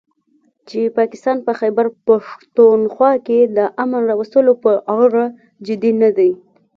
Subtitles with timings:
[0.69, 5.23] چې پاکستان په خيبرپښتونخوا کې د امن راوستلو په اړه
[5.65, 6.31] جدي نه دی